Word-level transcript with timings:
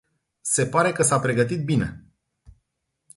Se 0.41 0.65
pare 0.67 0.91
că 0.91 1.03
s-a 1.03 1.19
pregătit 1.19 1.65
bine. 1.65 2.05